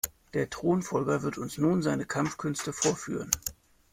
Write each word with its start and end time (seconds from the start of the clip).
Der 0.33 0.49
Thronfolger 0.49 1.21
wird 1.21 1.37
uns 1.37 1.59
nun 1.59 1.83
seine 1.83 2.05
Kampfkünste 2.05 2.73
vorführen. 2.73 3.29